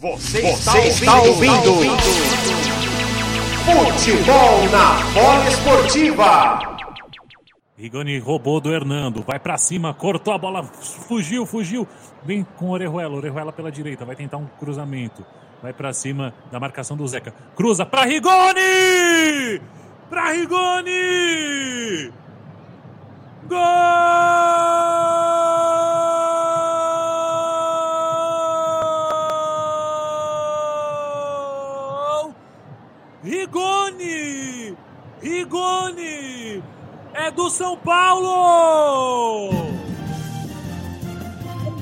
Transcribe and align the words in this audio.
Você, 0.00 0.40
Você 0.42 0.78
está, 0.78 1.20
ouvindo, 1.22 1.54
está 1.56 1.70
ouvindo. 1.70 2.02
Futebol 3.64 4.68
na 4.70 4.94
bola 5.12 5.48
esportiva. 5.48 6.78
Rigoni 7.76 8.16
roubou 8.20 8.60
do 8.60 8.72
Hernando, 8.72 9.24
vai 9.24 9.40
para 9.40 9.58
cima, 9.58 9.92
cortou 9.92 10.32
a 10.32 10.38
bola, 10.38 10.62
fugiu, 10.62 11.44
fugiu. 11.44 11.84
Vem 12.22 12.46
com 12.56 12.70
Orejuela, 12.70 13.16
Orejuela 13.16 13.52
pela 13.52 13.72
direita, 13.72 14.04
vai 14.04 14.14
tentar 14.14 14.36
um 14.36 14.46
cruzamento. 14.46 15.26
Vai 15.60 15.72
para 15.72 15.92
cima 15.92 16.32
da 16.52 16.60
marcação 16.60 16.96
do 16.96 17.04
Zeca. 17.08 17.34
Cruza 17.56 17.84
para 17.84 18.04
Rigoni! 18.04 19.60
Para 20.08 20.30
Rigoni! 20.30 22.12
Gol! 23.48 24.27
Rigoni! 35.20 36.62
É 37.14 37.30
do 37.30 37.50
São 37.50 37.76
Paulo! 37.76 39.50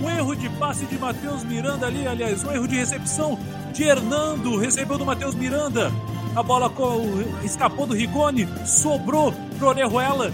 Um 0.00 0.10
erro 0.10 0.34
de 0.34 0.48
passe 0.50 0.84
de 0.86 0.98
Matheus 0.98 1.44
Miranda 1.44 1.86
ali, 1.86 2.06
aliás, 2.06 2.44
um 2.44 2.52
erro 2.52 2.68
de 2.68 2.76
recepção 2.76 3.38
de 3.72 3.84
Hernando, 3.84 4.56
recebeu 4.56 4.98
do 4.98 5.04
Matheus 5.04 5.34
Miranda. 5.34 5.92
A 6.34 6.42
bola 6.42 6.70
escapou 7.42 7.86
do 7.86 7.94
Rigoni, 7.94 8.46
sobrou 8.66 9.32
pro 9.58 9.68
Orejuela, 9.68 10.30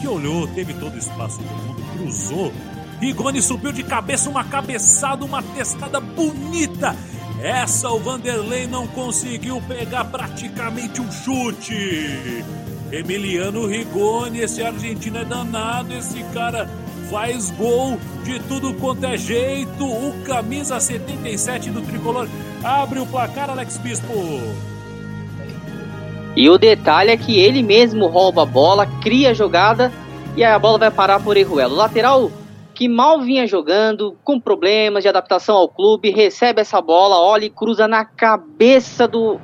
que 0.00 0.06
olhou, 0.06 0.46
teve 0.48 0.74
todo 0.74 0.94
o 0.94 0.98
espaço 0.98 1.38
do 1.38 1.44
mundo, 1.44 1.82
cruzou. 1.96 2.52
Rigoni 3.00 3.42
subiu 3.42 3.72
de 3.72 3.82
cabeça, 3.82 4.30
uma 4.30 4.44
cabeçada, 4.44 5.24
uma 5.24 5.42
testada 5.42 6.00
bonita. 6.00 6.96
Essa 7.42 7.90
o 7.90 7.98
Vanderlei 7.98 8.66
não 8.66 8.86
conseguiu 8.86 9.62
pegar 9.68 10.04
praticamente 10.06 11.00
um 11.00 11.10
chute. 11.12 12.44
Emiliano 12.90 13.66
Rigoni, 13.66 14.40
esse 14.40 14.62
argentino 14.62 15.18
é 15.18 15.24
danado, 15.24 15.92
esse 15.92 16.22
cara 16.32 16.68
faz 17.10 17.50
gol 17.50 17.98
de 18.24 18.38
tudo 18.40 18.72
quanto 18.74 19.04
é 19.04 19.16
jeito. 19.16 19.84
O 19.84 20.14
camisa 20.24 20.80
77 20.80 21.70
do 21.70 21.82
tricolor 21.82 22.28
abre 22.64 23.00
o 23.00 23.06
placar, 23.06 23.50
Alex 23.50 23.76
Bispo. 23.78 24.12
E 26.34 26.48
o 26.48 26.58
detalhe 26.58 27.10
é 27.10 27.16
que 27.16 27.38
ele 27.38 27.62
mesmo 27.62 28.06
rouba 28.06 28.42
a 28.42 28.46
bola, 28.46 28.86
cria 29.00 29.30
a 29.30 29.34
jogada 29.34 29.92
e 30.36 30.44
aí 30.44 30.52
a 30.52 30.58
bola 30.58 30.78
vai 30.78 30.90
parar 30.90 31.20
por 31.20 31.36
Erruelo. 31.36 31.74
Lateral 31.74 32.30
que 32.76 32.88
mal 32.90 33.22
vinha 33.22 33.46
jogando, 33.46 34.14
com 34.22 34.38
problemas 34.38 35.02
de 35.02 35.08
adaptação 35.08 35.56
ao 35.56 35.66
clube, 35.66 36.10
recebe 36.10 36.60
essa 36.60 36.78
bola, 36.82 37.18
olha 37.18 37.46
e 37.46 37.50
cruza 37.50 37.88
na 37.88 38.04
cabeça 38.04 39.08
do, 39.08 39.40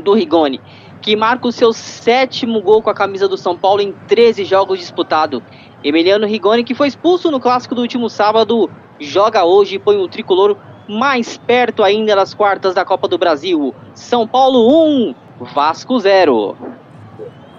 do 0.00 0.14
Rigoni, 0.14 0.60
que 1.02 1.16
marca 1.16 1.48
o 1.48 1.52
seu 1.52 1.72
sétimo 1.72 2.62
gol 2.62 2.80
com 2.80 2.88
a 2.88 2.94
camisa 2.94 3.26
do 3.26 3.36
São 3.36 3.58
Paulo 3.58 3.82
em 3.82 3.90
13 4.06 4.44
jogos 4.44 4.78
disputados. 4.78 5.42
Emiliano 5.82 6.28
Rigoni, 6.28 6.62
que 6.62 6.76
foi 6.76 6.86
expulso 6.86 7.28
no 7.28 7.40
clássico 7.40 7.74
do 7.74 7.82
último 7.82 8.08
sábado, 8.08 8.70
joga 9.00 9.44
hoje 9.44 9.74
e 9.74 9.80
põe 9.80 9.96
o 9.96 10.06
tricolor 10.06 10.56
mais 10.88 11.36
perto 11.36 11.82
ainda 11.82 12.14
das 12.14 12.34
quartas 12.34 12.72
da 12.72 12.84
Copa 12.84 13.08
do 13.08 13.18
Brasil. 13.18 13.74
São 13.94 14.28
Paulo 14.28 14.86
1, 14.86 15.14
Vasco 15.52 15.98
0. 15.98 16.56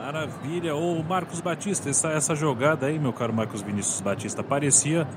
Maravilha. 0.06 0.76
Ô, 0.76 1.02
Marcos 1.02 1.42
Batista, 1.42 1.90
essa, 1.90 2.10
essa 2.10 2.36
jogada 2.36 2.86
aí, 2.86 3.00
meu 3.00 3.12
caro 3.12 3.34
Marcos 3.34 3.64
Vinícius 3.64 4.02
Batista, 4.02 4.44
parecia 4.44 5.08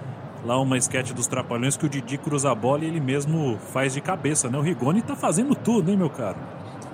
lá 0.42 0.58
uma 0.58 0.78
esquete 0.78 1.12
dos 1.12 1.26
Trapalhões 1.26 1.76
que 1.76 1.84
o 1.84 1.90
Didi 1.90 2.16
cruza 2.16 2.50
a 2.50 2.54
bola 2.54 2.84
e 2.84 2.86
ele 2.86 2.98
mesmo 2.98 3.58
faz 3.70 3.92
de 3.92 4.00
cabeça, 4.00 4.48
né? 4.48 4.56
O 4.56 4.62
Rigoni 4.62 5.02
tá 5.02 5.14
fazendo 5.14 5.54
tudo, 5.54 5.90
hein, 5.90 5.96
meu 5.98 6.08
caro? 6.08 6.38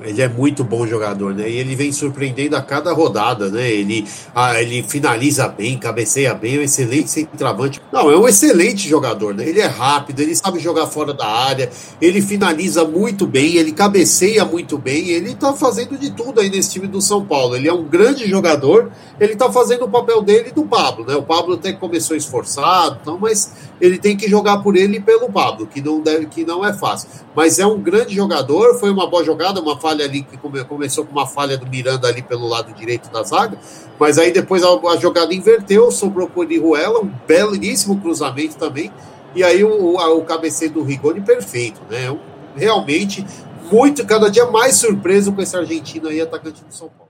Ele 0.04 0.22
é 0.22 0.28
muito 0.28 0.62
bom 0.62 0.86
jogador, 0.86 1.34
né? 1.34 1.48
E 1.48 1.56
ele 1.56 1.74
vem 1.74 1.92
surpreendendo 1.92 2.56
a 2.56 2.62
cada 2.62 2.92
rodada, 2.92 3.48
né? 3.48 3.70
Ele, 3.70 4.06
ah, 4.34 4.60
ele 4.60 4.82
finaliza 4.82 5.48
bem, 5.48 5.78
cabeceia 5.78 6.34
bem, 6.34 6.56
é 6.56 6.58
um 6.60 6.62
excelente 6.62 7.10
centroavante. 7.10 7.80
Não, 7.92 8.10
é 8.10 8.16
um 8.16 8.28
excelente 8.28 8.88
jogador, 8.88 9.34
né? 9.34 9.48
Ele 9.48 9.60
é 9.60 9.66
rápido, 9.66 10.20
ele 10.20 10.34
sabe 10.34 10.58
jogar 10.58 10.86
fora 10.86 11.12
da 11.12 11.26
área, 11.26 11.70
ele 12.00 12.20
finaliza 12.20 12.84
muito 12.84 13.26
bem, 13.26 13.56
ele 13.56 13.72
cabeceia 13.72 14.44
muito 14.44 14.78
bem, 14.78 15.08
ele 15.08 15.34
tá 15.34 15.52
fazendo 15.52 15.96
de 15.98 16.10
tudo 16.10 16.40
aí 16.40 16.50
nesse 16.50 16.72
time 16.72 16.86
do 16.86 17.00
São 17.00 17.24
Paulo. 17.24 17.56
Ele 17.56 17.68
é 17.68 17.72
um 17.72 17.84
grande 17.84 18.28
jogador, 18.28 18.90
ele 19.18 19.36
tá 19.36 19.50
fazendo 19.50 19.84
o 19.84 19.88
papel 19.88 20.22
dele 20.22 20.48
e 20.48 20.52
do 20.52 20.64
Pablo, 20.64 21.04
né? 21.06 21.14
O 21.14 21.22
Pablo 21.22 21.54
até 21.54 21.72
começou 21.72 22.16
esforçado, 22.16 22.98
então, 23.00 23.18
mas 23.18 23.52
ele 23.80 23.98
tem 23.98 24.16
que 24.16 24.28
jogar 24.28 24.58
por 24.58 24.76
ele 24.76 24.98
e 24.98 25.00
pelo 25.00 25.30
Pablo, 25.30 25.66
que 25.66 25.80
não, 25.80 26.00
deve, 26.00 26.26
que 26.26 26.44
não 26.44 26.64
é 26.64 26.72
fácil. 26.72 27.08
Mas 27.34 27.58
é 27.58 27.66
um 27.66 27.80
grande 27.80 28.14
jogador, 28.14 28.78
foi 28.78 28.90
uma 28.90 29.08
boa 29.08 29.24
jogada, 29.24 29.60
uma 29.60 29.78
falha 29.94 30.04
ali 30.04 30.22
que 30.22 30.36
come, 30.36 30.62
começou 30.64 31.04
com 31.04 31.12
uma 31.12 31.26
falha 31.26 31.56
do 31.56 31.66
Miranda 31.66 32.08
ali 32.08 32.22
pelo 32.22 32.48
lado 32.48 32.72
direito 32.74 33.10
da 33.10 33.22
zaga, 33.22 33.56
mas 33.98 34.18
aí 34.18 34.32
depois 34.32 34.62
a, 34.64 34.68
a 34.68 34.96
jogada 34.96 35.32
inverteu, 35.32 35.90
sobrou 35.90 36.28
por 36.28 36.46
Ruela, 36.46 37.00
um 37.00 37.10
belíssimo 37.26 38.00
cruzamento 38.00 38.56
também, 38.56 38.92
e 39.34 39.42
aí 39.42 39.62
o, 39.64 39.96
o 39.96 40.24
cabeceio 40.24 40.72
do 40.72 40.82
Rigoni 40.82 41.20
perfeito, 41.20 41.80
né? 41.88 42.16
Realmente 42.56 43.24
muito, 43.70 44.04
cada 44.04 44.28
dia 44.28 44.46
mais 44.46 44.76
surpreso 44.76 45.32
com 45.32 45.40
esse 45.40 45.56
argentino 45.56 46.08
aí, 46.08 46.20
atacante 46.20 46.62
do 46.62 46.74
São 46.74 46.88
Paulo. 46.88 47.03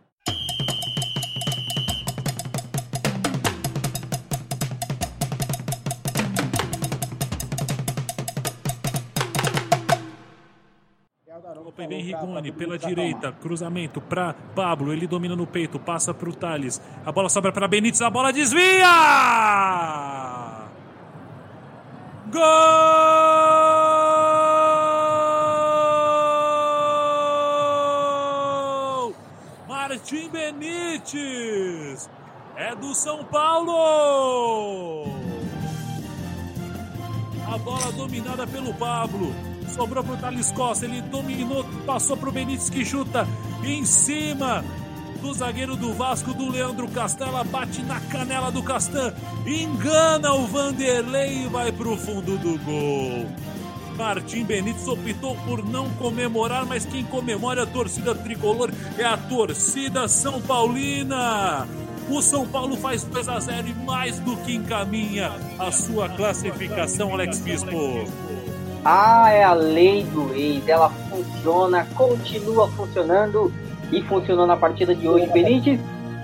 Open 11.85 11.89
vem 11.89 12.01
Rigoni 12.03 12.51
pela 12.53 12.79
direita, 12.79 13.33
cruzamento 13.33 14.01
para 14.01 14.35
Pablo, 14.55 14.93
ele 14.93 15.07
domina 15.07 15.37
no 15.37 15.47
peito, 15.47 15.79
passa 15.79 16.13
para 16.15 16.29
o 16.29 16.33
Thales, 16.33 16.81
a 17.05 17.13
bola 17.13 17.29
sobra 17.29 17.53
para 17.53 17.69
Benítez, 17.69 18.01
a 18.03 18.11
bola 18.11 18.33
desvia! 18.33 18.89
Gol! 22.31 22.41
Martim 29.69 30.29
Benítez 30.31 32.11
é 32.57 32.75
do 32.75 32.95
São 32.95 33.25
Paulo! 33.25 35.05
A 37.47 37.59
bola 37.59 37.93
dominada 37.93 38.47
pelo 38.47 38.73
Pablo 38.75 39.54
sobrou 39.69 40.03
pro 40.05 40.17
Thales 40.17 40.51
Costa, 40.53 40.85
ele 40.85 41.01
dominou, 41.03 41.65
passou 41.87 42.17
pro 42.17 42.33
Benítez 42.33 42.71
que 42.71 42.85
chuta 42.85 43.27
em 43.63 43.85
cima 43.85 44.65
do 45.21 45.33
zagueiro 45.33 45.75
do 45.75 45.95
Vasco, 45.95 46.35
do 46.35 46.51
Leandro 46.51 46.87
Castela, 46.89 47.43
bate 47.45 47.83
na 47.83 47.99
canela 48.01 48.53
do 48.53 48.63
Castan, 48.63 49.13
engana 49.47 50.35
o 50.35 50.47
Vanderlei 50.47 51.45
e 51.45 51.49
vai 51.49 51.73
pro 51.73 51.97
fundo 51.97 52.37
do 52.37 52.59
gol. 52.59 53.27
Martim 53.97 54.45
Benítez 54.45 54.87
optou 54.87 55.37
por 55.47 55.65
não 55.65 55.89
comemorar, 55.91 56.67
mas 56.67 56.85
quem 56.85 57.05
comemora 57.05 57.63
a 57.63 57.67
torcida 57.67 58.15
tricolor 58.15 58.71
é 58.99 59.05
a 59.05 59.17
torcida 59.17 60.09
São 60.09 60.43
Paulina. 60.43 61.67
O 62.09 62.21
São 62.21 62.47
Paulo 62.47 62.77
faz 62.77 63.03
2 63.05 63.29
a 63.29 63.41
0 63.41 63.69
e 63.69 63.75
mais 63.75 64.19
do 64.19 64.37
que 64.39 64.55
encaminha 64.55 65.33
a 65.59 65.73
sua 65.73 66.09
classificação, 66.09 67.13
Alex 67.13 67.39
Bispo. 67.39 68.05
Ah, 68.85 69.31
é 69.31 69.43
a 69.43 69.55
lei 69.55 70.05
do 70.05 70.35
ex. 70.35 70.69
Ela 70.69 70.91
funciona, 70.91 71.87
continua 71.95 72.69
funcionando 72.69 73.53
e 73.91 74.03
funcionou 74.03 74.47
na 74.47 74.57
partida 74.57 74.95
de 74.95 75.09
hoje. 75.09 75.27
Benítez 75.27 75.81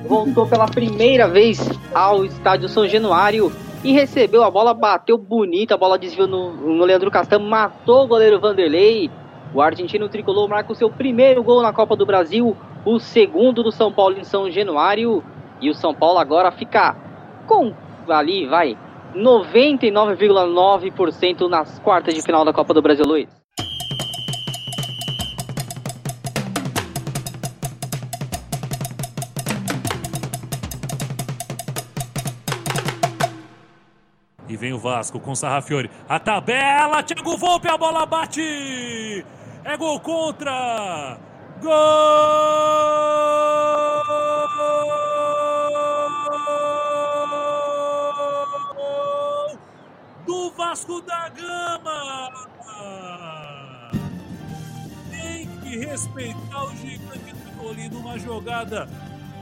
voltou 0.07 0.47
pela 0.47 0.67
primeira 0.67 1.27
vez 1.27 1.59
ao 1.95 2.25
estádio 2.25 2.69
São 2.69 2.87
Januário 2.87 3.53
e 3.83 3.93
recebeu 3.93 4.43
a 4.43 4.51
bola, 4.51 4.75
bateu 4.75 5.17
bonita, 5.17 5.75
a 5.75 5.79
bola 5.79 5.99
desviou 5.99 6.29
no, 6.29 6.53
no 6.53 6.85
Leandro 6.85 7.11
Castan, 7.11 7.39
matou 7.39 8.05
o 8.05 8.07
goleiro 8.07 8.41
Vanderlei. 8.41 9.11
O 9.55 9.61
argentino 9.61 10.09
tricolor 10.09 10.49
marca 10.49 10.73
o 10.73 10.77
seu 10.77 10.91
primeiro 10.91 11.43
gol 11.43 11.63
na 11.63 11.73
Copa 11.73 11.97
do 11.97 12.07
Brasil, 12.07 12.57
o 12.85 13.01
segundo 13.01 13.63
do 13.63 13.73
São 13.73 13.91
Paulo 13.91 14.19
em 14.19 14.25
São 14.25 14.51
Januário. 14.51 15.25
E 15.61 15.69
o 15.69 15.75
São 15.75 15.95
Paulo 15.95 16.19
agora 16.19 16.51
fica 16.51 16.95
com 17.47 17.75
ali, 18.09 18.47
vai, 18.47 18.77
99,9% 19.15 21.49
nas 21.49 21.79
quartas 21.81 22.15
de 22.15 22.23
final 22.23 22.45
da 22.45 22.53
Copa 22.53 22.75
do 22.75 22.83
Brasil, 22.83 23.05
Luiz. 23.05 23.29
E 34.49 34.57
vem 34.57 34.73
o 34.73 34.79
Vasco 34.79 35.21
com 35.21 35.35
Sarrafiore. 35.35 35.91
A 36.09 36.19
tabela, 36.19 37.05
Thiago 37.05 37.37
Volpe, 37.37 37.69
a 37.69 37.79
bola 37.79 38.05
bate! 38.05 39.25
É 39.65 39.77
gol 39.77 40.01
contra! 40.01 41.21
Gol! 41.63 43.40
Vasco 50.71 51.01
da 51.01 51.29
Gama. 51.31 52.31
que 55.65 55.77
respeitar 55.79 56.65
o 56.65 56.77
gigante 56.77 57.35
tricolino. 57.35 57.99
Uma 57.99 58.17
jogada 58.17 58.89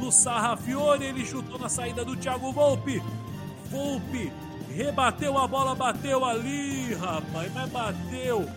do 0.00 0.10
Sarrafiore, 0.10 1.04
ele 1.04 1.26
chutou 1.26 1.58
na 1.58 1.68
saída 1.68 2.02
do 2.02 2.16
Thiago 2.16 2.50
Volpe. 2.50 3.02
Volpe 3.70 4.32
rebateu 4.74 5.36
a 5.36 5.46
bola, 5.46 5.74
bateu 5.74 6.24
ali, 6.24 6.94
rapaz, 6.94 7.52
mas 7.52 7.70
bateu 7.70 8.48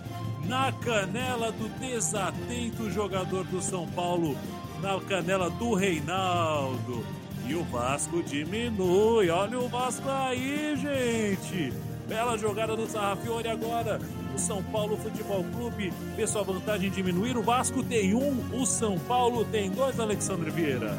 na 0.45 0.71
canela 0.71 1.51
do 1.51 1.67
desatento 1.77 2.89
jogador 2.89 3.43
do 3.47 3.61
São 3.61 3.85
Paulo, 3.87 4.37
na 4.81 4.97
canela 5.01 5.49
do 5.49 5.73
Reinaldo. 5.73 7.05
E 7.45 7.53
o 7.53 7.65
Vasco 7.65 8.23
diminui. 8.23 9.29
Olha 9.29 9.59
o 9.59 9.67
Vasco 9.67 10.07
aí, 10.07 10.77
gente. 10.77 11.90
Bela 12.11 12.37
jogada 12.37 12.75
do 12.75 12.85
Sarrafiore 12.87 13.47
agora. 13.47 13.97
O 14.35 14.37
São 14.37 14.61
Paulo 14.63 14.97
Futebol 14.97 15.45
Clube 15.55 15.93
vê 16.13 16.27
sua 16.27 16.43
vantagem 16.43 16.91
diminuir. 16.91 17.37
O 17.37 17.41
Vasco 17.41 17.81
tem 17.81 18.13
um, 18.13 18.37
o 18.53 18.65
São 18.65 18.99
Paulo 18.99 19.45
tem 19.45 19.71
dois, 19.71 19.97
Alexandre 19.97 20.51
Vieira. 20.51 20.93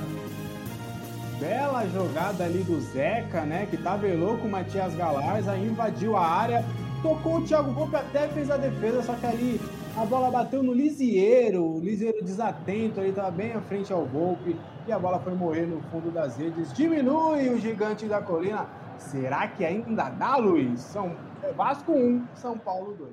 Bela 1.38 1.86
jogada 1.88 2.44
ali 2.44 2.62
do 2.62 2.80
Zeca, 2.80 3.42
né? 3.42 3.66
Que 3.70 3.76
tabelou 3.76 4.38
com 4.38 4.48
o 4.48 4.50
Matias 4.50 4.94
Galaz, 4.94 5.46
aí 5.46 5.62
invadiu 5.66 6.16
a 6.16 6.26
área, 6.26 6.64
tocou 7.02 7.40
o 7.40 7.42
Thiago 7.42 7.72
Volpe, 7.72 7.94
até 7.94 8.28
fez 8.28 8.50
a 8.50 8.56
defesa, 8.56 9.02
só 9.02 9.12
que 9.12 9.26
ali 9.26 9.60
a 9.94 10.06
bola 10.06 10.30
bateu 10.30 10.62
no 10.62 10.72
Lisieiro, 10.72 11.76
o 11.76 11.78
Lisieiro 11.78 12.24
desatento, 12.24 13.00
ele 13.00 13.10
estava 13.10 13.30
bem 13.30 13.52
à 13.52 13.60
frente 13.60 13.92
ao 13.92 14.06
Volpe, 14.06 14.56
e 14.88 14.92
a 14.92 14.98
bola 14.98 15.20
foi 15.20 15.34
morrer 15.34 15.66
no 15.66 15.82
fundo 15.90 16.10
das 16.10 16.38
redes. 16.38 16.72
Diminui 16.72 17.50
o 17.50 17.60
gigante 17.60 18.06
da 18.06 18.22
colina. 18.22 18.66
Será 19.10 19.48
que 19.48 19.64
ainda 19.64 20.08
dá, 20.10 20.36
Luiz? 20.36 20.80
São 20.80 21.14
Vasco 21.56 21.92
1, 21.92 22.24
São 22.34 22.56
Paulo 22.56 22.94
2. 22.94 23.10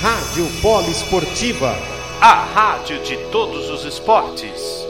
Rádio 0.00 0.46
Polo 0.62 0.88
Esportiva, 0.90 1.72
a 2.20 2.34
rádio 2.44 3.02
de 3.02 3.16
todos 3.30 3.68
os 3.70 3.84
esportes. 3.84 4.87